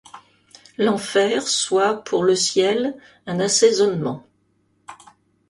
[0.79, 4.25] L’enfer soit pour leciel un assaisonnement